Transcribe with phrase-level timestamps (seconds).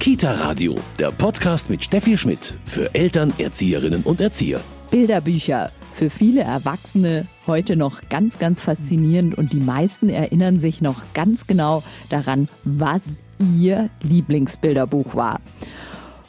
[0.00, 4.62] Kita Radio, der Podcast mit Steffi Schmidt für Eltern, Erzieherinnen und Erzieher.
[4.90, 5.72] Bilderbücher.
[5.92, 11.46] Für viele Erwachsene heute noch ganz, ganz faszinierend und die meisten erinnern sich noch ganz
[11.46, 13.20] genau daran, was
[13.58, 15.38] ihr Lieblingsbilderbuch war.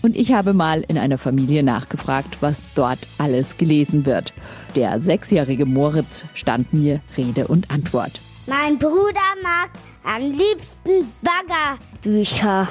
[0.01, 4.33] Und ich habe mal in einer Familie nachgefragt, was dort alles gelesen wird.
[4.75, 8.19] Der sechsjährige Moritz stand mir Rede und Antwort.
[8.47, 9.69] Mein Bruder mag
[10.03, 12.67] am liebsten Baggerbücher.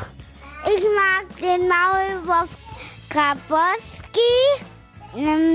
[0.67, 2.49] Ich mag den Maulwurf
[3.09, 4.21] Grabowski.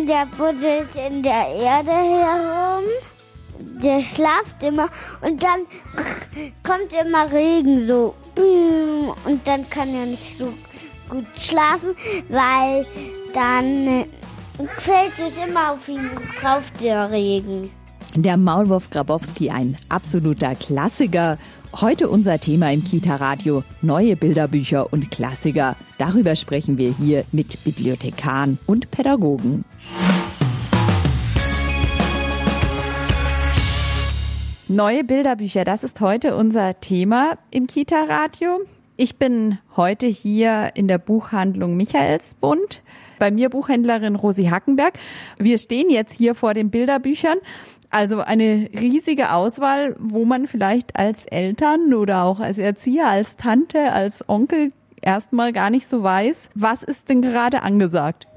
[0.08, 2.84] Der buddelt in der Erde herum.
[3.58, 4.90] Der schlaft immer
[5.22, 5.66] und dann
[6.64, 8.16] kommt immer Regen so.
[8.36, 10.54] Und dann kann er nicht so
[11.10, 11.96] gut schlafen,
[12.30, 12.86] weil
[13.34, 14.06] dann
[14.80, 16.10] fällt es immer auf ihn
[16.42, 17.72] drauf, der Regen.
[18.16, 21.38] Der Maulwurf Grabowski, ein absoluter Klassiker.
[21.82, 25.76] Heute unser Thema im Kita-Radio, neue Bilderbücher und Klassiker.
[25.98, 29.66] Darüber sprechen wir hier mit Bibliothekaren und Pädagogen.
[34.70, 38.62] Neue Bilderbücher, das ist heute unser Thema im Kita-Radio.
[38.96, 42.84] Ich bin heute hier in der Buchhandlung Michaelsbund.
[43.20, 44.94] Bei mir Buchhändlerin Rosi Hackenberg.
[45.38, 47.40] Wir stehen jetzt hier vor den Bilderbüchern
[47.90, 53.92] also eine riesige Auswahl, wo man vielleicht als Eltern oder auch als Erzieher, als Tante,
[53.92, 58.28] als Onkel erstmal gar nicht so weiß, was ist denn gerade angesagt.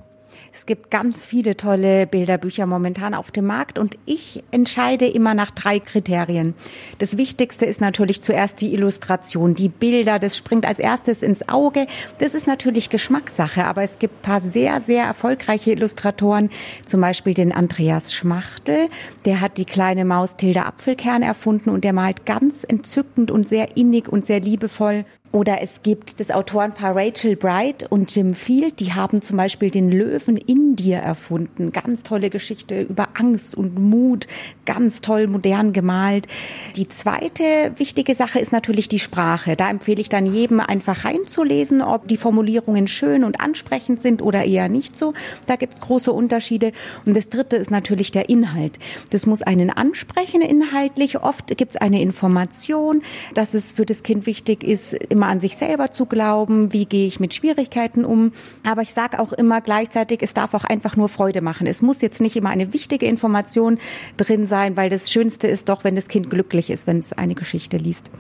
[0.59, 5.53] Es gibt ganz viele tolle Bilderbücher momentan auf dem Markt und ich entscheide immer nach
[5.53, 6.55] drei Kriterien.
[6.99, 11.87] Das Wichtigste ist natürlich zuerst die Illustration, die Bilder, das springt als erstes ins Auge.
[12.19, 16.51] Das ist natürlich Geschmackssache, aber es gibt paar sehr, sehr erfolgreiche Illustratoren,
[16.85, 18.89] zum Beispiel den Andreas Schmachtel,
[19.27, 23.77] der hat die kleine Maus Tilda Apfelkern erfunden und der malt ganz entzückend und sehr
[23.77, 25.05] innig und sehr liebevoll.
[25.31, 29.91] Oder es gibt das Autorenpaar Rachel Bright und Jim Field, die haben zum Beispiel den
[29.91, 31.71] Löwen in dir erfunden.
[31.71, 34.27] Ganz tolle Geschichte über Angst und Mut,
[34.65, 36.29] ganz toll modern gemalt.
[36.77, 39.55] Die zweite wichtige Sache ist natürlich die Sprache.
[39.55, 44.45] Da empfehle ich dann jedem einfach reinzulesen, ob die Formulierungen schön und ansprechend sind oder
[44.45, 45.13] eher nicht so.
[45.47, 46.73] Da gibt es große Unterschiede.
[47.05, 48.79] Und das dritte ist natürlich der Inhalt.
[49.11, 51.21] Das muss einen ansprechen inhaltlich.
[51.21, 53.03] Oft gibt es eine Information,
[53.35, 57.09] dass es für das Kind wichtig ist, immer an sich selber zu glauben, wie gehe
[57.09, 58.33] ich mit Schwierigkeiten um.
[58.65, 61.67] Aber ich sage auch immer gleichzeitig, es darf auch einfach nur Freude machen.
[61.67, 63.79] Es muss jetzt nicht immer eine wichtige Information
[64.17, 67.35] drin sein, weil das Schönste ist doch, wenn das Kind glücklich ist, wenn es eine
[67.35, 68.13] Geschichte liest.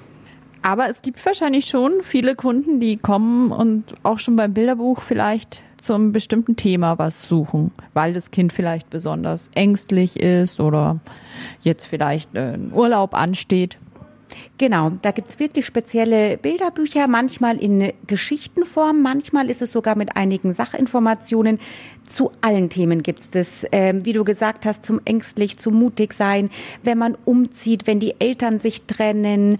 [0.62, 5.62] Aber es gibt wahrscheinlich schon viele Kunden, die kommen und auch schon beim Bilderbuch vielleicht
[5.80, 10.98] zum bestimmten Thema was suchen, weil das Kind vielleicht besonders ängstlich ist oder
[11.62, 13.78] jetzt vielleicht ein Urlaub ansteht.
[14.58, 20.52] Genau, da gibt's wirklich spezielle Bilderbücher, manchmal in Geschichtenform, manchmal ist es sogar mit einigen
[20.52, 21.60] Sachinformationen.
[22.06, 26.50] Zu allen Themen gibt's das, ähm, wie du gesagt hast, zum ängstlich, zum mutig sein,
[26.82, 29.58] wenn man umzieht, wenn die Eltern sich trennen,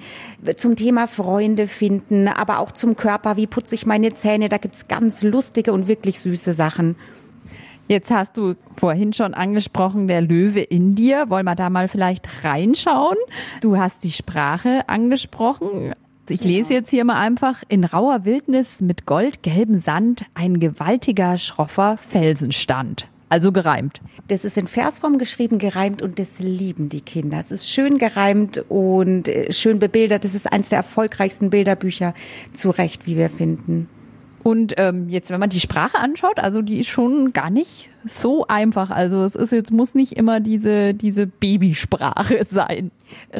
[0.56, 4.88] zum Thema Freunde finden, aber auch zum Körper, wie putze ich meine Zähne, da gibt's
[4.88, 6.96] ganz lustige und wirklich süße Sachen.
[7.88, 11.30] Jetzt hast du vorhin schon angesprochen, der Löwe in dir.
[11.30, 13.16] Wollen wir da mal vielleicht reinschauen?
[13.62, 15.94] Du hast die Sprache angesprochen.
[16.28, 21.96] Ich lese jetzt hier mal einfach in rauer Wildnis mit goldgelbem Sand ein gewaltiger, schroffer
[21.96, 23.08] Felsenstand.
[23.30, 24.02] Also gereimt.
[24.28, 27.38] Das ist in Versform geschrieben, gereimt und das lieben die Kinder.
[27.38, 30.24] Es ist schön gereimt und äh, schön bebildert.
[30.24, 32.12] Das ist eines der erfolgreichsten Bilderbücher
[32.52, 33.88] zu Recht, wie wir finden.
[34.44, 38.46] Und ähm, jetzt, wenn man die Sprache anschaut, also die ist schon gar nicht so
[38.46, 38.90] einfach.
[38.90, 42.90] Also es ist jetzt muss nicht immer diese diese Babysprache sein.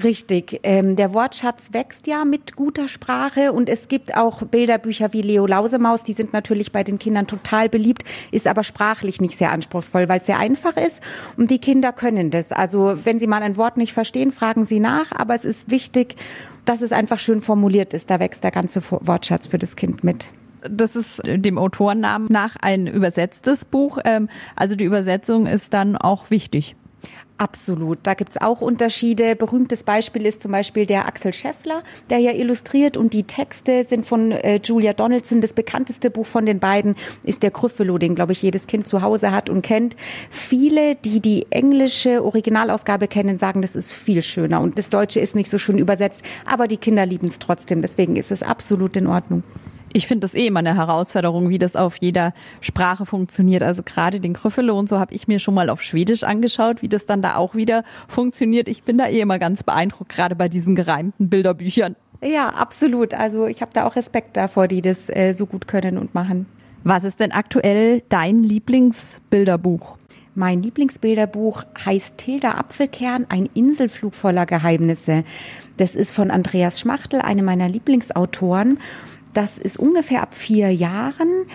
[0.03, 0.61] Richtig.
[0.63, 5.47] Ähm, der Wortschatz wächst ja mit guter Sprache und es gibt auch Bilderbücher wie Leo
[5.47, 10.09] Lausemaus, die sind natürlich bei den Kindern total beliebt, ist aber sprachlich nicht sehr anspruchsvoll,
[10.09, 11.03] weil es sehr einfach ist
[11.37, 12.53] und die Kinder können das.
[12.53, 16.17] Also wenn sie mal ein Wort nicht verstehen, fragen sie nach, aber es ist wichtig,
[16.65, 18.11] dass es einfach schön formuliert ist.
[18.11, 20.31] Da wächst der ganze Wortschatz für das Kind mit.
[20.69, 23.99] Das ist dem Autorennamen nach ein übersetztes Buch.
[24.05, 26.77] Ähm, also die Übersetzung ist dann auch wichtig.
[27.39, 28.01] Absolut.
[28.03, 29.37] Da gibt's auch Unterschiede.
[29.37, 34.07] Berühmtes Beispiel ist zum Beispiel der Axel Scheffler, der ja illustriert und die Texte sind
[34.07, 35.41] von äh, Julia Donaldson.
[35.41, 39.03] Das bekannteste Buch von den beiden ist der Gryffalo, den, glaube ich, jedes Kind zu
[39.03, 39.95] Hause hat und kennt.
[40.31, 45.37] Viele, die die englische Originalausgabe kennen, sagen, das ist viel schöner und das Deutsche ist
[45.37, 47.83] nicht so schön übersetzt, aber die Kinder lieben es trotzdem.
[47.83, 49.45] Deswegen ist es absolut in Ordnung.
[49.93, 53.63] Ich finde das eh immer eine Herausforderung, wie das auf jeder Sprache funktioniert.
[53.63, 56.89] Also gerade den Krüffele und so habe ich mir schon mal auf Schwedisch angeschaut, wie
[56.89, 58.69] das dann da auch wieder funktioniert.
[58.69, 61.97] Ich bin da eh immer ganz beeindruckt, gerade bei diesen gereimten Bilderbüchern.
[62.23, 63.15] Ja, absolut.
[63.15, 66.47] Also ich habe da auch Respekt davor, die das äh, so gut können und machen.
[66.85, 69.97] Was ist denn aktuell dein Lieblingsbilderbuch?
[70.35, 75.25] Mein Lieblingsbilderbuch heißt Tilda Apfelkern, ein Inselflug voller Geheimnisse.
[75.79, 78.79] Das ist von Andreas Schmachtel, einem meiner Lieblingsautoren.
[79.39, 81.47] Das ist ungefähr ab vier Jahren.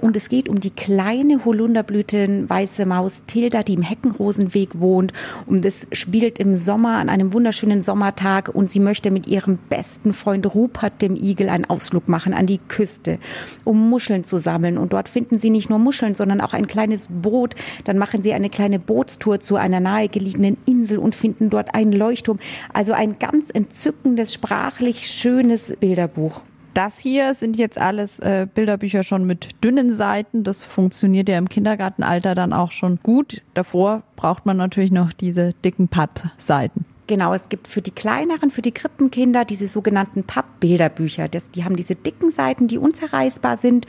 [0.00, 5.12] Und es geht um die kleine Holunderblüten weiße Maus Tilda, die im Heckenrosenweg wohnt.
[5.46, 8.48] Und das spielt im Sommer an einem wunderschönen Sommertag.
[8.52, 12.58] Und sie möchte mit ihrem besten Freund Rupert, dem Igel, einen Ausflug machen an die
[12.58, 13.20] Küste,
[13.62, 14.76] um Muscheln zu sammeln.
[14.76, 17.54] Und dort finden sie nicht nur Muscheln, sondern auch ein kleines Boot.
[17.84, 22.40] Dann machen sie eine kleine Bootstour zu einer nahegelegenen Insel und finden dort einen Leuchtturm.
[22.72, 26.42] Also ein ganz entzückendes, sprachlich schönes Bilderbuch.
[26.78, 30.44] Das hier sind jetzt alles äh, Bilderbücher schon mit dünnen Seiten.
[30.44, 33.42] Das funktioniert ja im Kindergartenalter dann auch schon gut.
[33.54, 36.84] Davor braucht man natürlich noch diese dicken Pappseiten.
[37.08, 41.26] Genau, es gibt für die kleineren, für die Krippenkinder diese sogenannten Pappbilderbücher.
[41.26, 43.88] Das, die haben diese dicken Seiten, die unzerreißbar sind.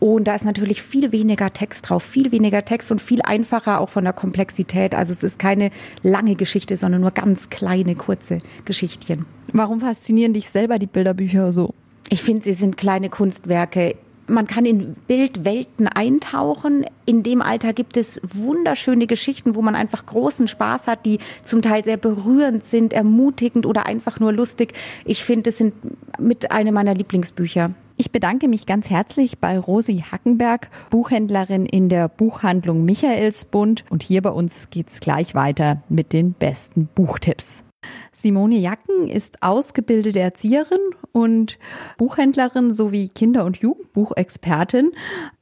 [0.00, 3.90] Und da ist natürlich viel weniger Text drauf, viel weniger Text und viel einfacher auch
[3.90, 4.96] von der Komplexität.
[4.96, 5.70] Also es ist keine
[6.02, 9.24] lange Geschichte, sondern nur ganz kleine, kurze Geschichtchen.
[9.52, 11.74] Warum faszinieren dich selber die Bilderbücher so?
[12.10, 13.96] Ich finde, sie sind kleine Kunstwerke.
[14.26, 16.86] Man kann in Bildwelten eintauchen.
[17.04, 21.60] In dem Alter gibt es wunderschöne Geschichten, wo man einfach großen Spaß hat, die zum
[21.60, 24.72] Teil sehr berührend sind, ermutigend oder einfach nur lustig.
[25.04, 25.74] Ich finde, es sind
[26.18, 27.72] mit einem meiner Lieblingsbücher.
[27.96, 33.84] Ich bedanke mich ganz herzlich bei Rosi Hackenberg, Buchhändlerin in der Buchhandlung Michaelsbund.
[33.90, 37.63] Und hier bei uns geht's gleich weiter mit den besten Buchtipps.
[38.12, 40.80] Simone Jacken ist ausgebildete Erzieherin
[41.12, 41.58] und
[41.98, 44.92] Buchhändlerin sowie Kinder- und Jugendbuchexpertin.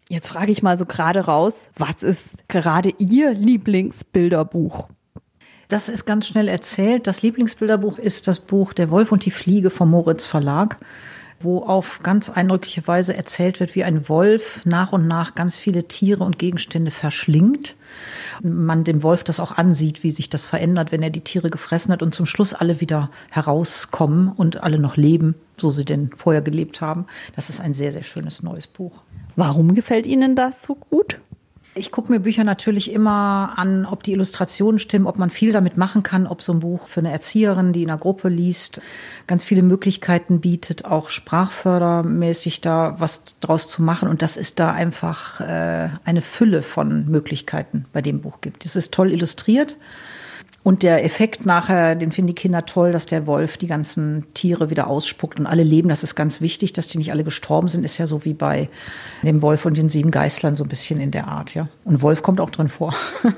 [0.09, 4.89] Jetzt frage ich mal so gerade raus, was ist gerade Ihr Lieblingsbilderbuch?
[5.69, 7.07] Das ist ganz schnell erzählt.
[7.07, 10.77] Das Lieblingsbilderbuch ist das Buch Der Wolf und die Fliege vom Moritz Verlag
[11.45, 15.89] wo auf ganz eindrückliche Weise erzählt wird, wie ein Wolf nach und nach ganz viele
[15.89, 17.77] Tiere und Gegenstände verschlingt.
[18.43, 21.93] Man dem Wolf das auch ansieht, wie sich das verändert, wenn er die Tiere gefressen
[21.93, 26.43] hat und zum Schluss alle wieder herauskommen und alle noch leben, so sie denn vorher
[26.43, 27.07] gelebt haben.
[27.37, 29.03] Das ist ein sehr, sehr schönes neues Buch.
[29.37, 31.19] Warum gefällt Ihnen das so gut?
[31.75, 35.79] Ich gucke mir Bücher natürlich immer an, ob die Illustrationen stimmen, ob man viel damit
[35.79, 38.83] machen kann, ob so ein Buch für eine Erzieherin, die in einer Gruppe liest,
[39.27, 44.09] ganz viele Möglichkeiten bietet, auch sprachfördermäßig da was draus zu machen.
[44.09, 48.67] Und das ist da einfach äh, eine Fülle von Möglichkeiten bei dem Buch gibt.
[48.67, 49.79] Es ist toll illustriert.
[50.65, 54.71] Und der Effekt nachher, den finden die Kinder toll, dass der Wolf die ganzen Tiere
[54.71, 55.89] wieder ausspuckt und alle leben.
[55.89, 57.85] Das ist ganz wichtig, dass die nicht alle gestorben sind.
[57.85, 58.69] Ist ja so wie bei
[59.23, 61.69] dem Wolf und den sieben Geißlern so ein bisschen in der Art, ja.
[61.85, 62.95] Und Wolf kommt auch drin vor.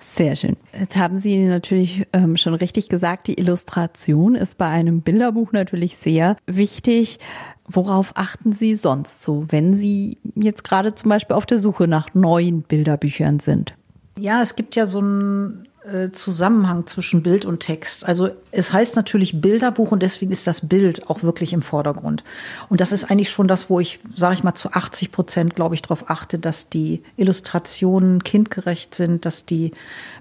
[0.00, 0.56] Sehr schön.
[0.78, 5.96] Jetzt haben Sie natürlich ähm, schon richtig gesagt, die Illustration ist bei einem Bilderbuch natürlich
[5.96, 7.20] sehr wichtig.
[7.68, 12.14] Worauf achten Sie sonst so, wenn Sie jetzt gerade zum Beispiel auf der Suche nach
[12.14, 13.74] neuen Bilderbüchern sind?
[14.18, 18.06] Ja, es gibt ja so ein äh, Zusammenhang zwischen Bild und Text.
[18.06, 22.24] Also es heißt natürlich Bilderbuch und deswegen ist das Bild auch wirklich im Vordergrund.
[22.68, 25.74] Und das ist eigentlich schon das, wo ich, sage ich mal, zu 80 Prozent, glaube
[25.74, 29.72] ich, darauf achte, dass die Illustrationen kindgerecht sind, dass die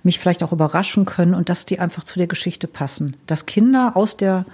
[0.04, 3.16] mich vielleicht auch überraschen können und dass die einfach zu der Geschichte passen.
[3.28, 4.46] Dass Kinder aus der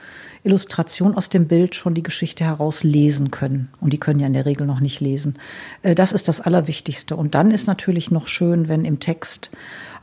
[0.44, 3.70] Illustration aus dem Bild schon die Geschichte heraus lesen können.
[3.80, 5.36] Und die können ja in der Regel noch nicht lesen.
[5.82, 7.16] Äh, das ist das Allerwichtigste.
[7.16, 9.52] Und dann ist natürlich noch schön, wenn im Text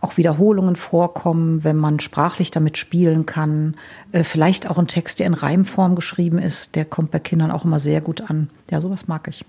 [0.00, 3.76] auch Wiederholungen vorkommen, wenn man sprachlich damit spielen kann.
[4.12, 7.64] Äh, vielleicht auch ein Text, der in Reimform geschrieben ist, der kommt bei Kindern auch
[7.64, 8.49] immer sehr gut an.
[8.71, 9.45] Ja, sowas mag ich.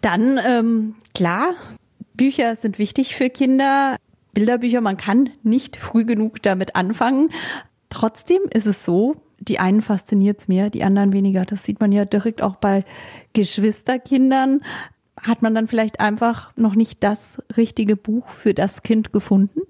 [0.00, 1.54] Dann, ähm, klar,
[2.14, 3.96] Bücher sind wichtig für Kinder.
[4.32, 7.30] Bilderbücher, man kann nicht früh genug damit anfangen.
[7.88, 11.44] Trotzdem ist es so, die einen fasziniert es mehr, die anderen weniger.
[11.44, 12.84] Das sieht man ja direkt auch bei
[13.32, 14.62] Geschwisterkindern.
[15.20, 19.60] Hat man dann vielleicht einfach noch nicht das richtige Buch für das Kind gefunden?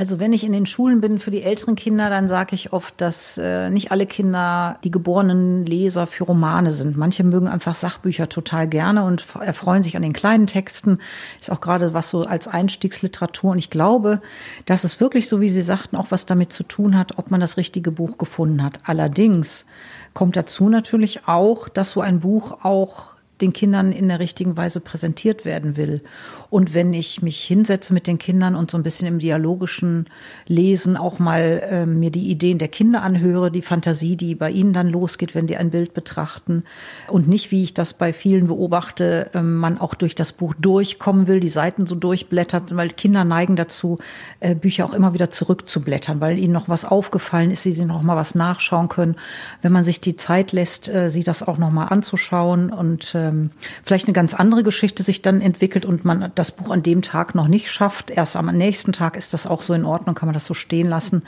[0.00, 2.98] Also wenn ich in den Schulen bin für die älteren Kinder, dann sage ich oft,
[3.02, 6.96] dass äh, nicht alle Kinder die geborenen Leser für Romane sind.
[6.96, 11.00] Manche mögen einfach Sachbücher total gerne und erfreuen sich an den kleinen Texten.
[11.38, 13.50] Ist auch gerade was so als Einstiegsliteratur.
[13.50, 14.22] Und ich glaube,
[14.64, 17.40] dass es wirklich, so wie Sie sagten, auch was damit zu tun hat, ob man
[17.40, 18.78] das richtige Buch gefunden hat.
[18.84, 19.66] Allerdings
[20.14, 23.10] kommt dazu natürlich auch, dass so ein Buch auch
[23.42, 26.02] den Kindern in der richtigen Weise präsentiert werden will.
[26.50, 30.06] Und wenn ich mich hinsetze mit den Kindern und so ein bisschen im dialogischen
[30.46, 34.72] Lesen auch mal äh, mir die Ideen der Kinder anhöre, die Fantasie, die bei ihnen
[34.72, 36.64] dann losgeht, wenn die ein Bild betrachten
[37.08, 41.28] und nicht, wie ich das bei vielen beobachte, äh, man auch durch das Buch durchkommen
[41.28, 43.98] will, die Seiten so durchblättert, weil Kinder neigen dazu,
[44.40, 48.02] äh, Bücher auch immer wieder zurückzublättern, weil ihnen noch was aufgefallen ist, sie sich noch
[48.02, 49.14] mal was nachschauen können.
[49.62, 53.50] Wenn man sich die Zeit lässt, äh, sie das auch noch mal anzuschauen und ähm,
[53.84, 57.34] vielleicht eine ganz andere Geschichte sich dann entwickelt und man das Buch an dem Tag
[57.34, 60.34] noch nicht schafft, erst am nächsten Tag ist das auch so in Ordnung, kann man
[60.34, 61.22] das so stehen lassen.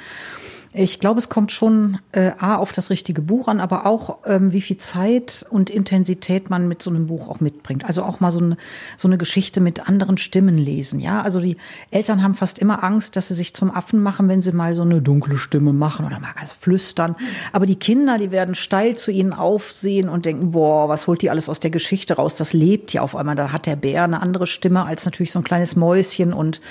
[0.74, 4.54] Ich glaube, es kommt schon äh, A auf das richtige Buch an, aber auch ähm,
[4.54, 7.84] wie viel Zeit und Intensität man mit so einem Buch auch mitbringt.
[7.84, 8.56] Also auch mal so eine,
[8.96, 10.98] so eine Geschichte mit anderen Stimmen lesen.
[10.98, 11.58] Ja, also die
[11.90, 14.80] Eltern haben fast immer Angst, dass sie sich zum Affen machen, wenn sie mal so
[14.80, 17.16] eine dunkle Stimme machen oder mal ganz flüstern.
[17.52, 21.28] Aber die Kinder, die werden steil zu ihnen aufsehen und denken, boah, was holt die
[21.28, 22.36] alles aus der Geschichte raus?
[22.36, 23.36] Das lebt ja auf einmal.
[23.36, 26.62] Da hat der Bär eine andere Stimme als natürlich so ein kleines Mäuschen und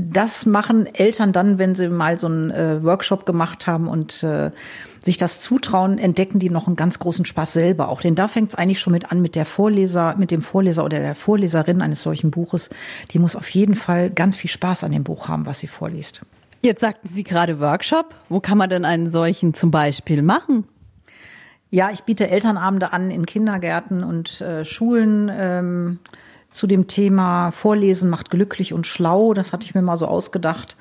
[0.00, 4.50] das machen Eltern dann, wenn sie mal so einen äh, Workshop gemacht haben und äh,
[5.02, 8.00] sich das zutrauen, entdecken die noch einen ganz großen Spaß selber auch.
[8.00, 10.98] Denn da fängt es eigentlich schon mit an mit der Vorleser, mit dem Vorleser oder
[10.98, 12.70] der Vorleserin eines solchen Buches.
[13.12, 16.22] Die muss auf jeden Fall ganz viel Spaß an dem Buch haben, was sie vorliest.
[16.60, 18.14] Jetzt sagten Sie gerade Workshop.
[18.28, 20.64] Wo kann man denn einen solchen zum Beispiel machen?
[21.70, 25.30] Ja, ich biete Elternabende an in Kindergärten und äh, Schulen.
[25.32, 25.98] Ähm,
[26.50, 29.34] zu dem Thema Vorlesen macht glücklich und schlau.
[29.34, 30.76] Das hatte ich mir mal so ausgedacht.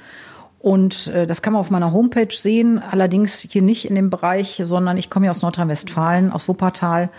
[0.67, 4.61] Und äh, das kann man auf meiner Homepage sehen, allerdings hier nicht in dem Bereich,
[4.65, 7.09] sondern ich komme ja aus Nordrhein-Westfalen, aus Wuppertal,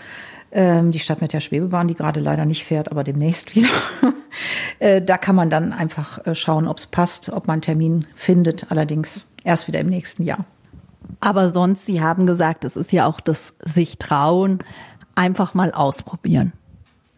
[0.51, 3.69] ähm, die Stadt mit der Schwebebahn, die gerade leider nicht fährt, aber demnächst wieder.
[4.77, 8.05] äh, da kann man dann einfach äh, schauen, ob es passt, ob man einen Termin
[8.13, 10.45] findet, allerdings erst wieder im nächsten Jahr.
[11.19, 14.59] Aber sonst, Sie haben gesagt, es ist ja auch das sich trauen,
[15.15, 16.53] einfach mal ausprobieren.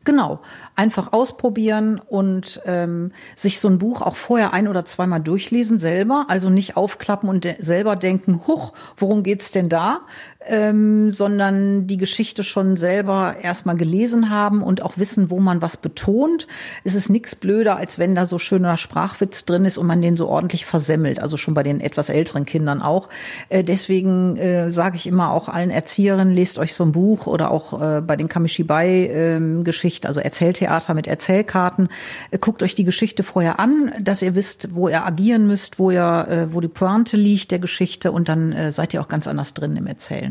[0.03, 0.39] Genau,
[0.75, 6.25] einfach ausprobieren und ähm, sich so ein Buch auch vorher ein oder zweimal durchlesen selber,
[6.27, 10.01] also nicht aufklappen und de selber denken, huch, worum geht's denn da,
[10.48, 15.77] ähm, sondern die Geschichte schon selber erstmal gelesen haben und auch wissen, wo man was
[15.77, 16.48] betont.
[16.83, 20.17] Es ist nichts blöder, als wenn da so schöner Sprachwitz drin ist und man den
[20.17, 23.10] so ordentlich versemmelt, also schon bei den etwas älteren Kindern auch.
[23.50, 27.51] Äh, deswegen äh, sage ich immer auch allen Erzieherinnen, lest euch so ein Buch oder
[27.51, 31.89] auch äh, bei den Kamishibai-Geschichten, ähm, also Erzähltheater mit Erzählkarten,
[32.31, 35.91] äh, guckt euch die Geschichte vorher an, dass ihr wisst, wo ihr agieren müsst, wo
[35.91, 39.27] ihr, äh, wo die Pointe liegt der Geschichte und dann äh, seid ihr auch ganz
[39.27, 40.30] anders drin im Erzählen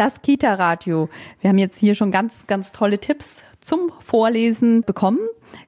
[0.00, 1.10] das Kita-Radio.
[1.42, 5.18] Wir haben jetzt hier schon ganz, ganz tolle Tipps zum Vorlesen bekommen.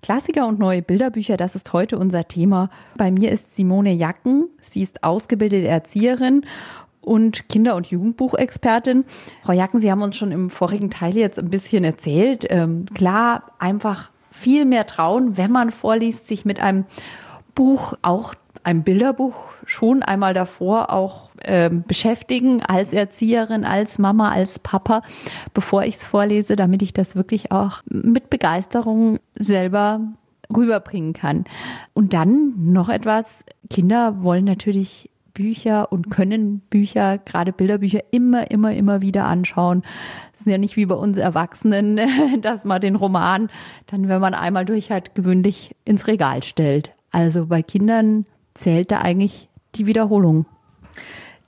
[0.01, 2.71] Klassiker und neue Bilderbücher, das ist heute unser Thema.
[2.97, 4.49] Bei mir ist Simone Jacken.
[4.63, 6.47] Sie ist ausgebildete Erzieherin
[7.03, 9.05] und Kinder- und Jugendbuchexpertin.
[9.45, 12.47] Frau Jacken, Sie haben uns schon im vorigen Teil jetzt ein bisschen erzählt.
[12.49, 16.87] Ähm, klar, einfach viel mehr trauen, wenn man vorliest, sich mit einem
[17.55, 18.33] Buch, auch
[18.65, 25.03] einem Bilderbuch, schon einmal davor auch äh, beschäftigen als Erzieherin, als Mama, als Papa,
[25.55, 30.01] bevor ich es vorlese, damit ich das wirklich auch mit Begeisterung selber
[30.55, 31.45] rüberbringen kann.
[31.95, 38.73] Und dann noch etwas, Kinder wollen natürlich Bücher und können Bücher, gerade Bilderbücher, immer, immer,
[38.75, 39.83] immer wieder anschauen.
[40.35, 42.01] Es ist ja nicht wie bei uns Erwachsenen,
[42.43, 43.49] dass man den Roman
[43.87, 46.93] dann, wenn man einmal durch hat, gewöhnlich ins Regal stellt.
[47.13, 50.47] Also bei Kindern zählt da eigentlich die Wiederholung.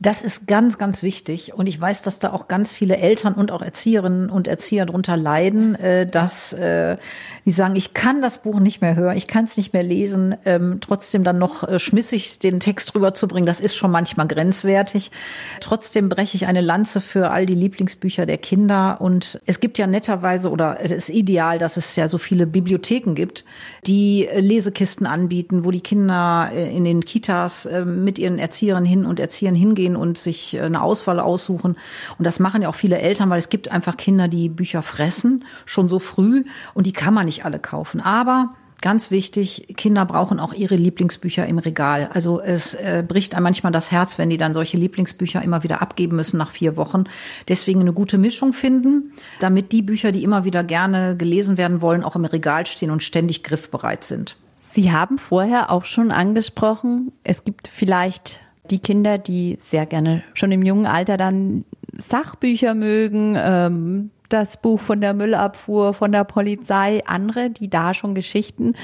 [0.00, 1.54] Das ist ganz, ganz wichtig.
[1.54, 5.16] Und ich weiß, dass da auch ganz viele Eltern und auch Erzieherinnen und Erzieher drunter
[5.16, 6.96] leiden, äh, dass äh,
[7.44, 10.34] die sagen, ich kann das Buch nicht mehr hören, ich kann es nicht mehr lesen,
[10.44, 15.12] ähm, trotzdem dann noch äh, schmissig den Text rüberzubringen, das ist schon manchmal grenzwertig.
[15.60, 19.00] Trotzdem breche ich eine Lanze für all die Lieblingsbücher der Kinder.
[19.00, 23.14] Und es gibt ja netterweise oder es ist ideal, dass es ja so viele Bibliotheken
[23.14, 23.44] gibt,
[23.86, 29.54] die Lesekisten anbieten, wo die Kinder in den Kitas mit ihren Erzieherinnen hin und Erziehern
[29.54, 31.76] hingehen hingehen und sich äh, eine Auswahl aussuchen.
[32.18, 35.44] Und das machen ja auch viele Eltern, weil es gibt einfach Kinder, die Bücher fressen,
[35.66, 36.44] schon so früh.
[36.74, 38.00] Und die kann man nicht alle kaufen.
[38.00, 42.10] Aber Ganz wichtig, Kinder brauchen auch ihre Lieblingsbücher im Regal.
[42.12, 45.80] Also es äh, bricht einem manchmal das Herz, wenn die dann solche Lieblingsbücher immer wieder
[45.80, 47.04] abgeben müssen nach vier Wochen.
[47.48, 52.04] Deswegen eine gute Mischung finden, damit die Bücher, die immer wieder gerne gelesen werden wollen,
[52.04, 54.36] auch im Regal stehen und ständig griffbereit sind.
[54.58, 60.52] Sie haben vorher auch schon angesprochen, es gibt vielleicht die Kinder, die sehr gerne schon
[60.52, 61.64] im jungen Alter dann
[61.96, 68.14] Sachbücher mögen, ähm, das Buch von der Müllabfuhr, von der Polizei, andere, die da schon
[68.14, 68.74] Geschichten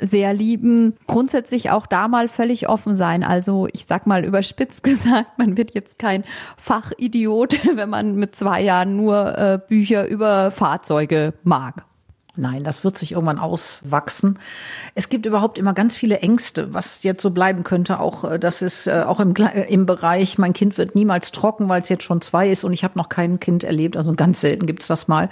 [0.00, 3.24] sehr lieben, grundsätzlich auch da mal völlig offen sein.
[3.24, 6.24] Also ich sag mal überspitzt gesagt, man wird jetzt kein
[6.56, 11.84] Fachidiot, wenn man mit zwei Jahren nur äh, Bücher über Fahrzeuge mag.
[12.40, 14.38] Nein, das wird sich irgendwann auswachsen.
[14.94, 17.98] Es gibt überhaupt immer ganz viele Ängste, was jetzt so bleiben könnte.
[17.98, 21.80] Auch äh, das ist äh, auch im, im Bereich, mein Kind wird niemals trocken, weil
[21.80, 23.96] es jetzt schon zwei ist und ich habe noch kein Kind erlebt.
[23.96, 25.30] Also ganz selten gibt's das mal,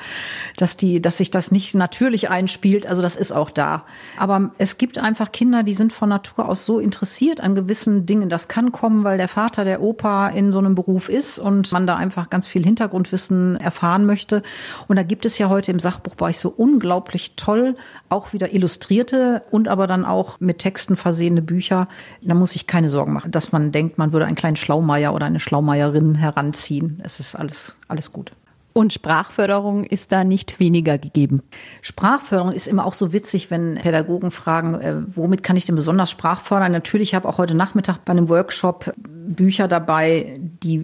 [0.56, 2.88] dass die, dass sich das nicht natürlich einspielt.
[2.88, 3.84] Also das ist auch da.
[4.18, 8.28] Aber es gibt einfach Kinder, die sind von Natur aus so interessiert an gewissen Dingen.
[8.28, 11.86] Das kann kommen, weil der Vater, der Opa in so einem Beruf ist und man
[11.86, 14.42] da einfach ganz viel Hintergrundwissen erfahren möchte.
[14.88, 17.76] Und da gibt es ja heute im Sachbuchbereich so unglaublich unglaublich toll,
[18.08, 21.88] auch wieder illustrierte und aber dann auch mit Texten versehene Bücher.
[22.22, 25.26] Da muss ich keine Sorgen machen, dass man denkt, man würde einen kleinen Schlaumeier oder
[25.26, 27.00] eine Schlaumeierin heranziehen.
[27.04, 28.32] Es ist alles, alles gut.
[28.72, 31.40] Und Sprachförderung ist da nicht weniger gegeben.
[31.82, 36.10] Sprachförderung ist immer auch so witzig, wenn Pädagogen fragen, äh, womit kann ich denn besonders
[36.10, 36.72] Sprach fördern?
[36.72, 40.82] Natürlich habe auch heute Nachmittag bei einem Workshop Bücher dabei, die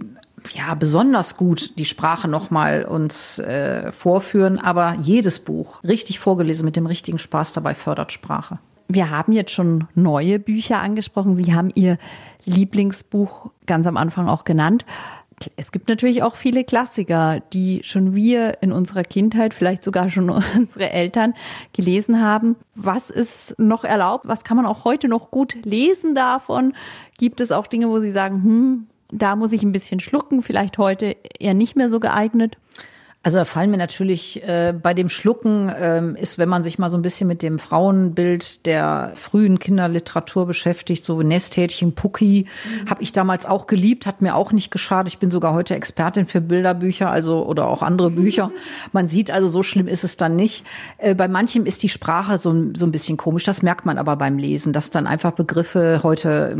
[0.51, 6.75] ja besonders gut die Sprache nochmal uns äh, vorführen, aber jedes Buch richtig vorgelesen mit
[6.75, 8.59] dem richtigen Spaß dabei fördert Sprache.
[8.87, 11.35] Wir haben jetzt schon neue Bücher angesprochen.
[11.35, 11.97] Sie haben Ihr
[12.45, 14.85] Lieblingsbuch ganz am Anfang auch genannt.
[15.55, 20.29] Es gibt natürlich auch viele Klassiker, die schon wir in unserer Kindheit, vielleicht sogar schon
[20.57, 21.33] unsere Eltern
[21.73, 22.55] gelesen haben.
[22.75, 24.27] Was ist noch erlaubt?
[24.27, 26.73] Was kann man auch heute noch gut lesen davon?
[27.17, 30.77] Gibt es auch Dinge, wo Sie sagen, hm, da muss ich ein bisschen schlucken, vielleicht
[30.77, 32.57] heute eher nicht mehr so geeignet.
[33.25, 36.89] Also da fallen mir natürlich äh, bei dem Schlucken ähm, ist, wenn man sich mal
[36.89, 42.89] so ein bisschen mit dem Frauenbild der frühen Kinderliteratur beschäftigt, so Nesthätchen, Pucki, mhm.
[42.89, 45.13] habe ich damals auch geliebt, hat mir auch nicht geschadet.
[45.13, 48.51] Ich bin sogar heute Expertin für Bilderbücher, also oder auch andere Bücher.
[48.91, 50.65] Man sieht also, so schlimm ist es dann nicht.
[50.97, 53.45] Äh, bei manchem ist die Sprache so, so ein bisschen komisch.
[53.45, 56.57] Das merkt man aber beim Lesen, dass dann einfach Begriffe heute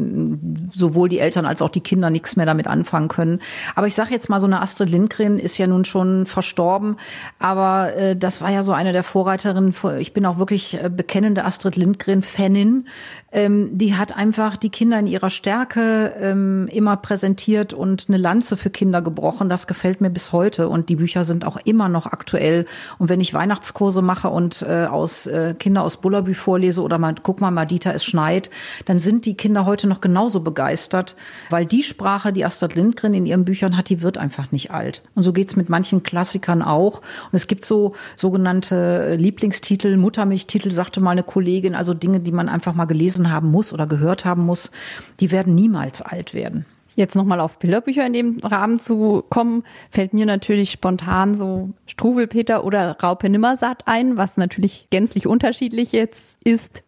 [0.71, 3.39] sowohl die Eltern als auch die Kinder nichts mehr damit anfangen können.
[3.75, 6.97] Aber ich sage jetzt mal, so eine Astrid Lindgren ist ja nun schon verstorben verstorben.
[7.39, 9.73] Aber äh, das war ja so eine der Vorreiterinnen.
[9.99, 12.87] Ich bin auch wirklich äh, bekennende Astrid Lindgren-Fanin.
[13.31, 18.55] Ähm, die hat einfach die Kinder in ihrer Stärke ähm, immer präsentiert und eine Lanze
[18.57, 19.49] für Kinder gebrochen.
[19.49, 20.69] Das gefällt mir bis heute.
[20.69, 22.65] Und die Bücher sind auch immer noch aktuell.
[22.99, 27.15] Und wenn ich Weihnachtskurse mache und äh, aus äh, Kinder aus Bullabü vorlese oder mal,
[27.21, 28.51] guck mal, Madita, es schneit,
[28.85, 31.15] dann sind die Kinder heute noch genauso begeistert,
[31.49, 35.01] weil die Sprache, die Astrid Lindgren in ihren Büchern hat, die wird einfach nicht alt.
[35.15, 36.99] Und so geht's mit manchen Klassikern Klassikern auch.
[36.99, 42.49] Und es gibt so sogenannte Lieblingstitel, Muttermilchtitel, sagte mal eine Kollegin, also Dinge, die man
[42.49, 44.71] einfach mal gelesen haben muss oder gehört haben muss,
[45.19, 46.65] die werden niemals alt werden.
[46.95, 52.63] Jetzt nochmal auf Bilderbücher in dem Rahmen zu kommen, fällt mir natürlich spontan so Struwelpeter
[52.63, 56.83] oder Raupe Nimmersatt ein, was natürlich gänzlich unterschiedlich jetzt ist.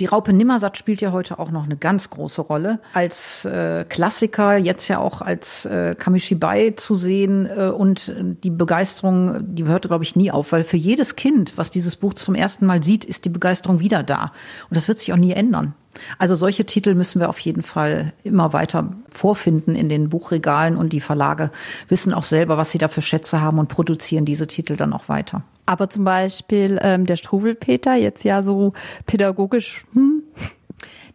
[0.00, 2.80] Die Raupe Nimmersatt spielt ja heute auch noch eine ganz große Rolle.
[2.94, 9.54] Als äh, Klassiker, jetzt ja auch als äh, Kamishibai zu sehen äh, und die Begeisterung,
[9.54, 12.64] die hört, glaube ich, nie auf, weil für jedes Kind, was dieses Buch zum ersten
[12.64, 14.32] Mal sieht, ist die Begeisterung wieder da.
[14.70, 15.74] Und das wird sich auch nie ändern.
[16.18, 20.92] Also solche Titel müssen wir auf jeden Fall immer weiter vorfinden in den Buchregalen und
[20.92, 21.50] die Verlage
[21.88, 25.08] wissen auch selber, was sie da für Schätze haben und produzieren diese Titel dann auch
[25.08, 25.42] weiter.
[25.66, 28.72] Aber zum Beispiel ähm, der Struwelpeter, jetzt ja so
[29.06, 29.84] pädagogisch.
[29.94, 30.22] Hm.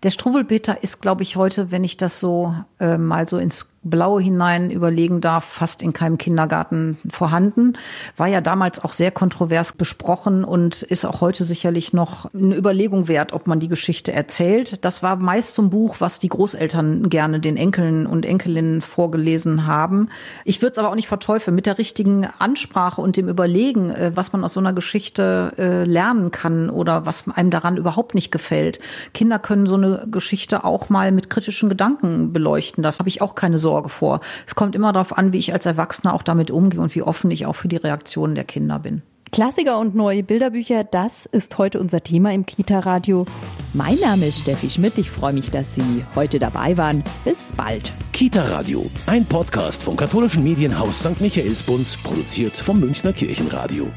[0.04, 4.22] Der Struwelpeter ist, glaube ich, heute, wenn ich das so äh, mal so ins Blaue
[4.22, 7.78] hinein überlegen darf, fast in keinem Kindergarten vorhanden.
[8.18, 13.08] War ja damals auch sehr kontrovers besprochen und ist auch heute sicherlich noch eine Überlegung
[13.08, 14.84] wert, ob man die Geschichte erzählt.
[14.84, 20.10] Das war meist zum Buch, was die Großeltern gerne den Enkeln und Enkelinnen vorgelesen haben.
[20.46, 21.54] Ich würde es aber auch nicht verteufeln.
[21.54, 25.84] Mit der richtigen Ansprache und dem Überlegen, äh, was man aus so einer Geschichte äh,
[25.84, 28.80] lernen kann oder was einem daran überhaupt nicht gefällt.
[29.14, 32.82] Kinder können so eine Geschichte auch mal mit kritischen Gedanken beleuchten.
[32.82, 34.22] Da habe ich auch keine Sorge Sorge vor.
[34.48, 37.30] Es kommt immer darauf an, wie ich als Erwachsener auch damit umgehe und wie offen
[37.30, 39.02] ich auch für die Reaktionen der Kinder bin.
[39.34, 43.26] Klassiker und neue Bilderbücher, das ist heute unser Thema im Kita-Radio.
[43.74, 44.98] Mein Name ist Steffi Schmidt.
[44.98, 47.04] Ich freue mich, dass Sie heute dabei waren.
[47.26, 47.92] Bis bald.
[48.14, 51.20] Kita-Radio, ein Podcast vom katholischen Medienhaus St.
[51.20, 53.88] Michaelsbund, produziert vom Münchner Kirchenradio.